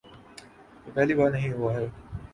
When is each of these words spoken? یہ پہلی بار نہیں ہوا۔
یہ 0.85 0.91
پہلی 0.95 1.13
بار 1.13 1.29
نہیں 1.31 1.51
ہوا۔ 1.53 1.73